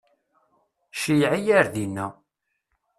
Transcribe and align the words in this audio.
Ceyyeɛ-iyi 0.99 1.53
ar 1.59 1.67
dina. 1.73 2.07